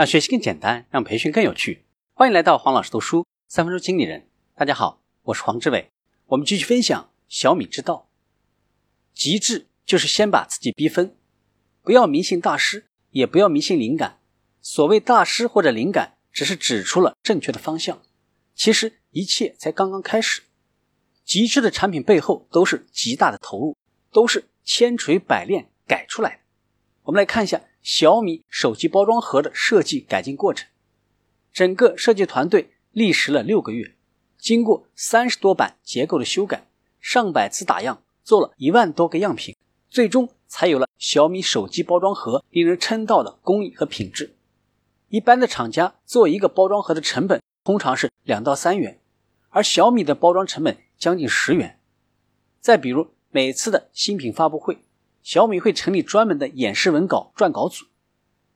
[0.00, 1.84] 让学习更简单，让培训更有趣。
[2.14, 4.26] 欢迎来到黄老师读书三分钟经理人。
[4.54, 5.90] 大家好，我是黄志伟。
[6.28, 8.08] 我们继续分享小米之道。
[9.12, 11.14] 极致就是先把自己逼疯，
[11.82, 14.20] 不要迷信大师，也不要迷信灵感。
[14.62, 18.00] 所谓大师或者灵感，只是指出了正确的方向，
[18.54, 20.44] 其实一切才刚刚开始。
[21.26, 23.76] 极致的产品背后都是极大的投入，
[24.10, 26.40] 都是千锤百炼改出来的。
[27.02, 30.68] 我们来看一下小米手机包装盒的设计改进过程。
[31.52, 33.96] 整个设计团队历时了六个月，
[34.38, 36.68] 经过三十多版结构的修改，
[37.00, 39.56] 上百次打样，做了一万多个样品，
[39.88, 44.36] 最终才有了小米手机包装盒令人称道的工艺和品质。
[45.08, 49.00] 一般的厂家做一个包装盒的成本通常是两到三元，
[49.48, 51.80] 而小米的包装成本将近十元。
[52.60, 54.78] 再比如每次的新品发布会。
[55.22, 57.86] 小米会成立专门的演示文稿撰稿组，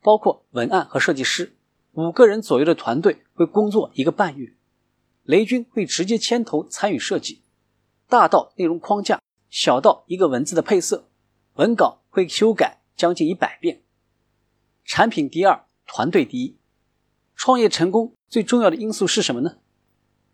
[0.00, 1.56] 包括文案和设计师
[1.92, 4.54] 五个人左右的团队会工作一个半月。
[5.22, 7.42] 雷军会直接牵头参与设计，
[8.08, 11.08] 大到内容框架，小到一个文字的配色，
[11.54, 13.82] 文稿会修改将近一百遍。
[14.84, 16.58] 产品第二，团队第一。
[17.36, 19.56] 创业成功最重要的因素是什么呢？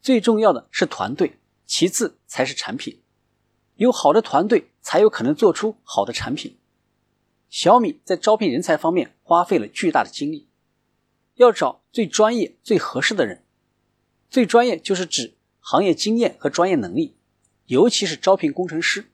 [0.01, 3.01] 最重要的是团队，其次才是产品。
[3.81, 6.59] 有好的团队，才有可能做出好的产品。
[7.49, 10.51] 小米在招聘人才方面花费了巨大的精力，
[11.37, 13.43] 要找最专业、最合适的人。
[14.29, 17.17] 最专业就是指行业经验和专业能力，
[17.69, 19.07] 尤其是招聘工程师。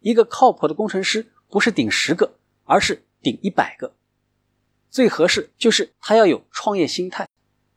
[0.00, 3.94] 一个靠谱的工程师不是顶十个，而是顶一百个。
[4.88, 7.28] 最合适就是他要有创业心态，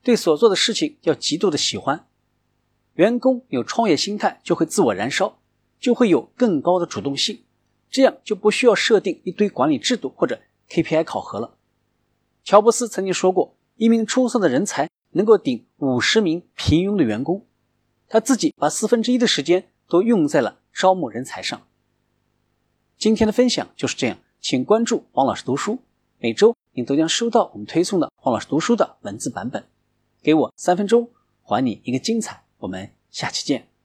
[0.01, 2.07] 对所做的事情要极度的喜欢。
[2.93, 5.37] 员工有创业心态，就会自我燃烧。
[5.79, 7.43] 就会有更高的主动性，
[7.89, 10.39] 这样就不需要设定一堆管理制度或者
[10.69, 11.55] KPI 考核了。
[12.43, 17.45] 乔布斯曾经说过，一名出色的人才能够顶五十名平庸的员工。
[18.07, 21.61] 他自己把四分之一的时间都用在了招募人才上。
[22.97, 25.79] 今天的分享就是这样，请关注黄老师读书，
[26.19, 29.65] 每周你都将收到我们推送的黄老师读书的文字版本。
[30.23, 31.09] 给我三分钟，
[31.43, 32.43] 还你一个精彩。
[32.59, 33.76] 我们下期见。